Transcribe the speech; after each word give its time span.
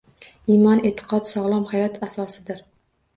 Iymon 0.53 0.79
e'tiqod-sog'lom 0.89 1.67
hayot 1.73 1.99
asosidir. 2.09 2.65